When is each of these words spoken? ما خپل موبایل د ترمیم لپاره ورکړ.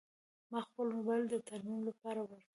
ما 0.51 0.59
خپل 0.67 0.85
موبایل 0.97 1.23
د 1.29 1.35
ترمیم 1.49 1.79
لپاره 1.89 2.21
ورکړ. 2.29 2.43